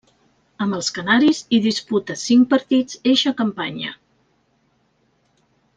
[0.65, 3.97] Amb els canaris hi disputa cinc partits eixa campanya.